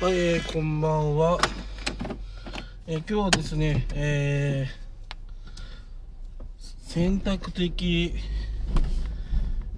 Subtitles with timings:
[0.00, 1.38] はい、えーこんばんは。
[2.86, 4.88] えー今日はですね、えー
[6.88, 8.14] 選択的、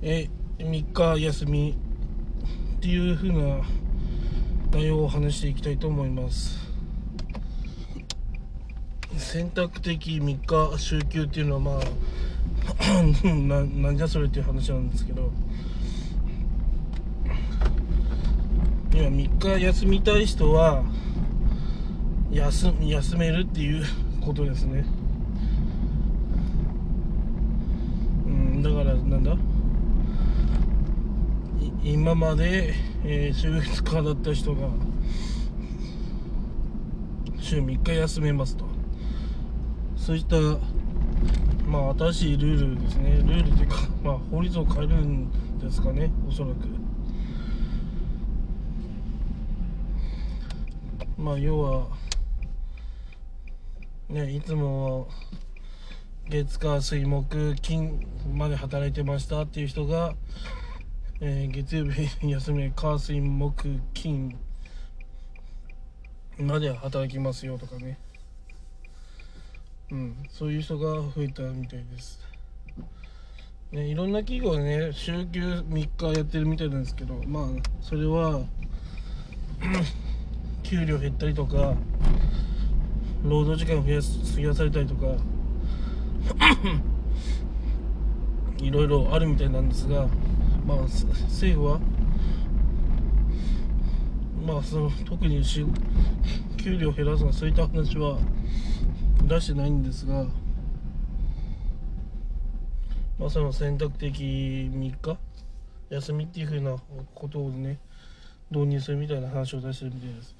[0.03, 1.75] えー3日休み
[2.77, 3.63] っていう風な
[4.73, 6.69] 内容を話していきたいと思います。
[9.17, 11.83] 選択的3日週休っていうのはまあ
[13.25, 15.33] ななんじゃそれっていう話なんですけど
[19.01, 20.85] 今3日休みたい人は
[22.31, 23.85] 休休めるっていう
[24.21, 24.85] ことですね。
[28.27, 29.37] うんだからなんだ？
[31.83, 34.69] 今まで、えー週2日だった人が
[37.39, 38.67] 週3日休めますと。
[39.97, 40.37] そういった
[41.67, 43.13] まあ新しいルールですね。
[43.25, 46.69] ルールというか、まあ、法律を変えるんですかねおそらく。
[51.21, 51.89] まあ要は
[54.09, 55.09] ねいつも
[56.31, 60.15] 月火水木金まで働いてましたっていう人が、
[61.21, 64.39] えー月曜日休み火水木金
[66.39, 67.99] まで働きますよとかね。
[69.91, 72.21] うんそういう人が増えたみたいです。
[73.73, 77.45] ね、いろんな企業ね週休3日やってるみたいなんですけどまあ
[77.83, 78.41] それは
[80.71, 81.75] 給料減ったりとか
[83.25, 85.17] 労働時間増やす増やされたりとか
[88.63, 90.07] いろいろあるみたいなんですが
[90.65, 91.81] まあ政府は
[94.47, 95.67] まあその特にし
[96.57, 98.21] 給料減らすとかそういった話は
[99.27, 100.27] 出してないんですが
[103.19, 104.23] まあその選択的
[104.73, 105.19] 3日
[105.89, 106.77] 休みっていうふうな
[107.13, 107.81] ことをね
[108.51, 110.35] 導入するみたいな話を出してるみたいです。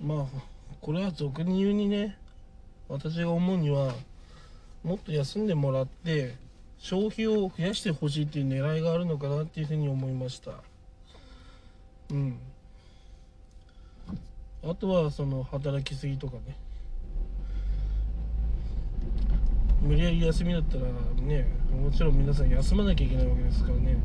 [0.00, 0.26] まあ
[0.80, 2.16] これは俗に言うにね
[2.88, 3.94] 私が思うには
[4.82, 6.34] もっと休んでもらって
[6.78, 10.52] 消費を増やしてほしいっていう狙いがあるのかなっていうふうに思いました。
[12.10, 12.38] うん。
[14.64, 16.56] あとはその働きすぎとかね。
[19.80, 20.82] 無理やり休みだったら
[21.26, 23.96] ねもちろん皆さん休まなきゃいけないわけですからね。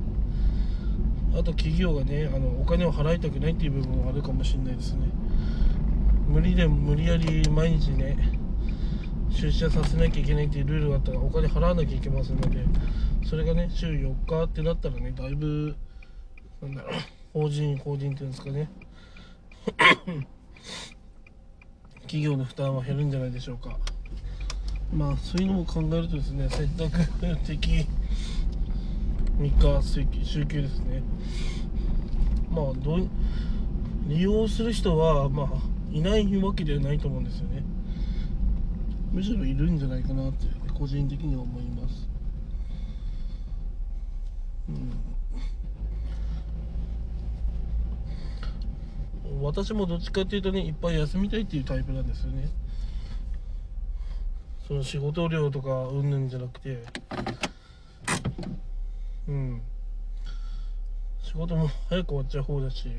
[1.37, 5.07] あと企業がねあのお金を払いたくないっていう部分もあるかもしれないですね。
[6.27, 8.17] 無理で無理やり毎日ね
[9.29, 12.65] 出社させなきゃいけないっていうルールがあったらお金払わなきゃいけませんので
[13.23, 15.75] それがね週4日ってなったらねだいぶ
[16.61, 16.93] なんだろう
[17.33, 18.69] 法人法人っていうんですかね。
[22.01, 23.77] 企業の負担は減るんじゃないでしょうか。
[24.91, 26.97] まあそういうのも考えるとですね選択
[27.45, 27.85] 的
[29.39, 31.03] 3日週休週休ですね。
[32.49, 33.07] まあどう
[34.07, 35.47] 利用する人はまあ
[35.91, 37.63] いないわけではないと思うんですよね。
[39.11, 42.09] むしろいるんじゃないかなって個人的には思います。
[44.69, 44.91] うん。
[49.41, 52.49] 私もどっちかっていうとねいっぱい休みたいっていうタイプなんですよね。
[54.67, 56.83] その仕事量とかうんぬんじゃなくて。
[59.37, 59.61] うん。
[61.21, 62.89] 仕事も早く終わっちゃう方だし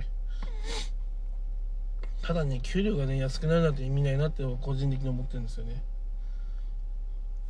[2.22, 5.82] ただね給料がね安くなるなんて意味ないなって個人的に思ってるんですよね。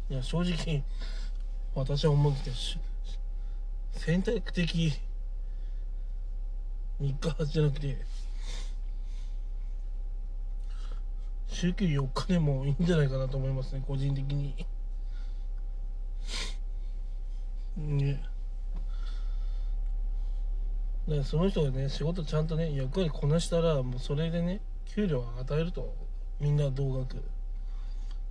[0.09, 0.85] いや正直
[1.75, 2.79] 私は思うんですけ
[3.99, 4.93] ど選択的
[7.01, 7.99] 3日じゃなくて
[11.49, 14.55] 週休4日でもいいんじゃないかなと思いますね個人的に。
[17.77, 18.23] ね。
[21.09, 24.61] だからその人がね仕事ちゃんとね役割こなしたらもうそれでね
[24.95, 25.95] 給料を与えると
[26.39, 27.17] みんな同額。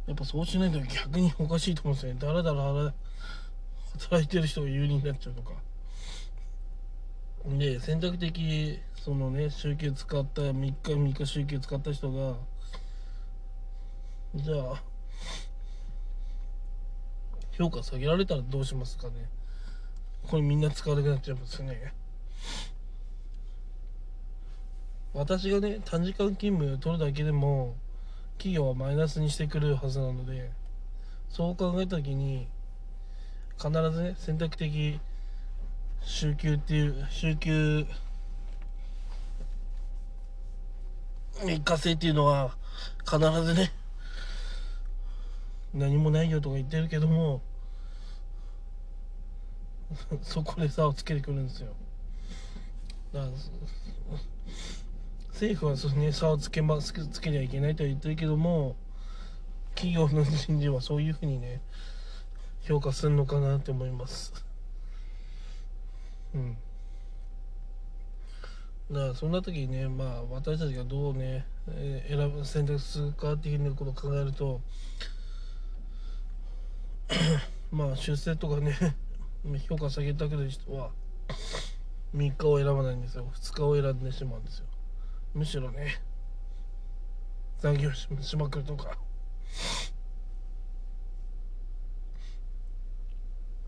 [0.06, 2.20] やっぱそうしないと逆におかしいと思うんですよね。
[2.22, 2.94] だらだら
[4.00, 5.52] 働いてる人が有利になっちゃうとか。
[7.46, 12.36] で選択的そのね週休使った3日3日週休使った人が
[14.36, 14.84] じゃあ
[17.52, 19.14] 評価下げられたらどうしますかね。
[20.30, 21.92] これみんな使わなくなっちゃいますね。
[25.14, 27.76] 私がね短時間勤務を取るだけでも
[28.38, 30.52] 企業はマイナスにしてくるはずなので
[31.30, 32.48] そう考えた時に
[33.58, 35.00] 必ずね選択的
[36.02, 37.86] 週休っていう週休
[41.40, 42.56] 3日制っていうのは
[43.04, 43.72] 必ずね
[45.74, 47.42] 何もないよとか言ってるけども
[50.22, 51.74] そこで差をつけてくるんですよ。
[55.32, 58.76] 政府はその、ね、差をつけますつけりゃいけないとは言ってるけども
[59.76, 61.62] 企業の人事はそういうふうにね
[62.62, 64.34] 評価するのかなって思います。
[66.34, 66.58] うん。
[68.92, 74.62] だからそんな時にねまあ私たちがどうね、えー選ぶ選択するかっていうことを考えると
[77.72, 78.76] まあ出世とかね
[79.68, 80.92] 評価下げたくる人は
[82.18, 83.26] 3日を選ばないんですよ。
[83.34, 84.66] 2日を選んでしまうんですよ。
[85.36, 86.02] むしろね。
[87.60, 88.98] 残業しまくるとか。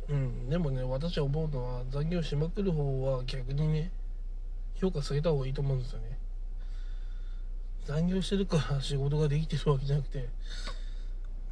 [0.10, 0.50] うん。
[0.50, 3.92] でもね私は思うのは残業しまくる方は逆にね
[4.76, 6.18] 評価下げた方がいいと思うんですよね。
[7.86, 10.30] 残業してるから仕事ができてるわけじゃなくて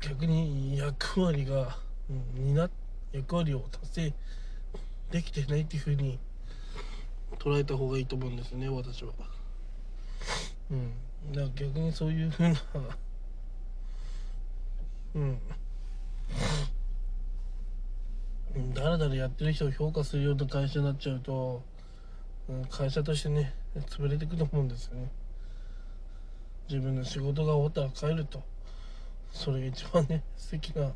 [0.01, 1.77] 逆に役割が、
[2.09, 2.69] うん、担
[3.11, 4.13] 役割を達成
[5.11, 6.19] できてないっていうふうに
[7.39, 9.12] 捉えた方がいいと思うんですね私は。
[10.71, 10.91] うん。
[11.31, 12.56] だから逆にそういうふうな
[15.15, 15.39] うん。
[18.74, 21.62] だらだらやってる人を評価するような会社になっちゃうと、
[22.50, 23.53] うん、会社としてね
[23.89, 25.12] 潰れていくと思うんですよね。
[26.69, 28.44] 自分の仕事が終わったら帰ると。
[29.31, 30.91] それが一番ね素敵な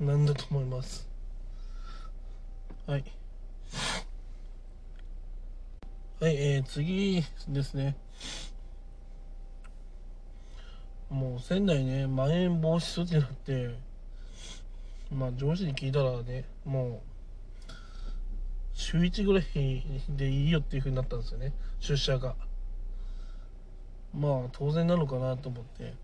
[0.00, 1.08] なんだと思います。
[2.86, 3.04] はい。
[6.20, 7.96] はいえー、次ですね。
[11.08, 13.70] もう仙台ねまん延防止措置になって
[15.12, 17.02] まあ上司に聞いたらねも
[17.68, 17.72] う
[18.74, 19.44] 週1ぐらい
[20.16, 22.34] でいいよっていう風になったんですよね出社が。
[24.12, 25.94] まあ当然なのかなと思って。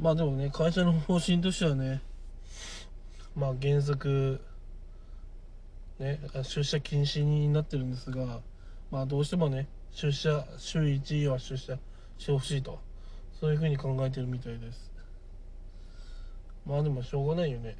[0.00, 2.00] まあでもね会社の方針としてはね
[3.36, 4.40] まあ原則
[5.98, 8.40] ね出社禁止になってるんですが
[8.90, 11.78] まあどうしてもね出社週1は出社
[12.18, 12.78] してほしいと。
[13.40, 14.92] そういうふうに考えてるみたいです。
[16.66, 17.74] まあでもしょうがないよね。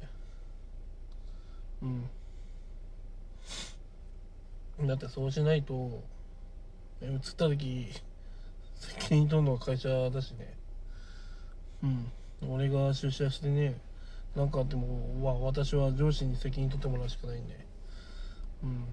[1.83, 1.85] う
[4.83, 4.87] ん。
[4.87, 6.01] だってそうしないと
[7.01, 7.89] 移った時
[8.75, 10.53] 責任取るのは会社だしね。
[11.83, 12.11] うん。
[12.49, 13.79] 俺が出社してね
[14.35, 17.55] 何かあってもわ私は上司に責任取ってもらうしかないんで
[18.63, 18.85] うん。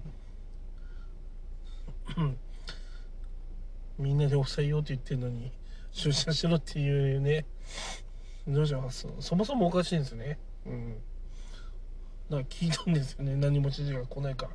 [3.97, 5.51] みんなで抑えようって言ってるのに
[5.91, 7.45] 出社しろっていうね。
[8.47, 10.39] 上司はそそもそもおかしいんですね。
[10.65, 10.93] うん。
[12.29, 13.35] だから聞いたんですよね。
[13.35, 14.47] 何も指示が来ないか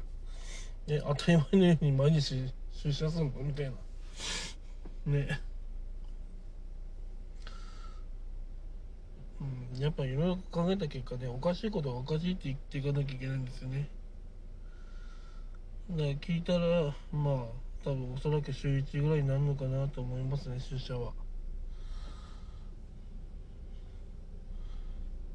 [0.89, 0.95] ら。
[0.97, 3.73] ね当たり前のように毎日出社するのみたいな。
[5.07, 5.41] ね。
[9.41, 13.89] うん、やっぱいろいろ考えた結果ねおかしいことはおかしいって言っていかなきゃいけないんですよね。
[15.91, 21.13] だから聞いたらまあ多分おそらく週1ぐらいになるのかなと思いますね出社は。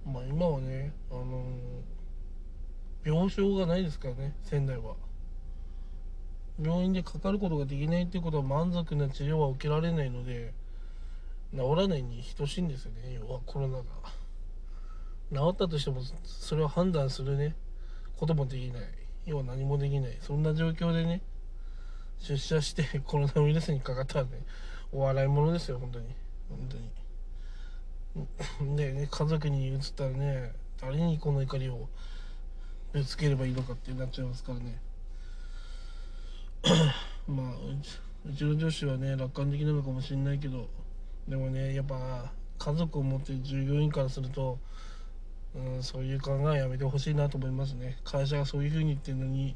[0.05, 4.95] まあ今はねあのー、病床がないですからね仙台は。
[6.59, 10.53] 病院でかかることができないっていうことは満足な治療は受けられないので
[11.53, 13.83] 治らないに等しいんですよね要はコロナが。
[15.31, 17.55] 治ったとしてもそれを判断するね
[18.17, 19.08] こともできない。
[19.29, 20.17] 要は何もできない。
[20.21, 21.21] そんな状況でね
[22.19, 24.43] 出社して コロナウイルスにかかったらね
[24.91, 26.07] お笑い物ですよ本当に。
[26.49, 26.77] 本当
[28.67, 28.75] に。
[28.75, 31.87] で、ね、家族に移ったらね誰にこの怒りを
[32.91, 34.81] ぶつければいいのかってなっちゃいますからね。
[37.27, 37.55] まあ
[38.25, 40.67] うちの上司はね楽観的なのかもしれないけど
[41.27, 44.59] でもねやっぱ家族を持ってる従業員からすると、
[45.55, 47.97] うん、そういう考えやめてほしいなと思いますね。
[48.03, 49.55] 会社がそういうふうに言ってるのに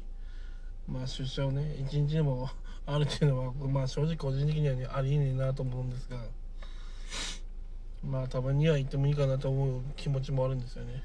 [0.88, 2.50] まあ出社をね一日でも
[2.86, 6.18] あるっていうのはまあ正直個人的にはねありえねえなと思うんですが
[8.02, 11.02] まあたまには行ってもいいかなと思う気持ちもあるんですよね。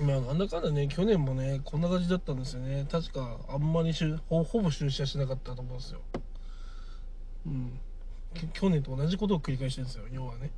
[0.00, 2.86] まあなんだかんだね去年もねこんな感じだったんですよね。
[2.90, 3.92] 確かあんまり
[4.28, 6.00] ほほぼ出社しなかったと思うんですよ。
[7.46, 7.80] うん。
[8.52, 10.50] 去年と同じことを繰り返してるんですよ要はね。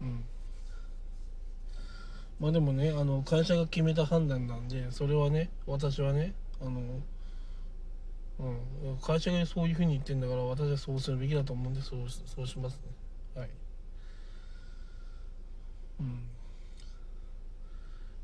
[0.00, 0.24] うん。
[2.38, 7.00] まあでもねあの会社が決めた判断なんでそれはね私はねあの
[8.38, 12.74] うん会社がそういうふうに言ってんだから私はそうするべきだと思うんでそうそうします
[13.34, 13.40] ね。
[13.40, 13.50] はい。
[16.00, 16.22] うん。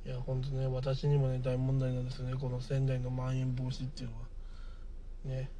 [0.04, 2.34] いや本当ね私にもね大問題なんですよね。
[2.34, 4.22] この仙台のまん延防止っていうのは。
[5.24, 5.50] ね。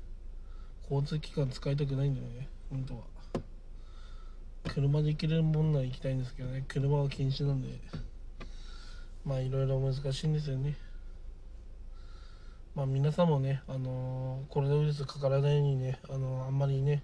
[0.82, 3.11] 交通機関使いたくないんだよね本当は。
[4.72, 7.68] 車で行けるもんなら行きたいんですけどね車は禁止なんで
[9.24, 10.76] まあいろいろ難しいんですよね
[12.74, 17.02] まあ皆さんもね、あのーコロナウイルスかからないようにね、あのーあんまりね、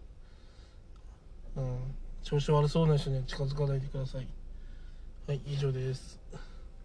[1.57, 1.79] うん、
[2.23, 4.27] 調子悪そうな人には近づかないでください。
[5.27, 6.19] はい、以上です。